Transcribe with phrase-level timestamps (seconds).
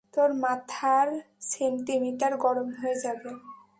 [0.13, 1.07] তোর মাথার
[1.49, 3.29] সেন্টিমিটার গরম হয়ে যাবে।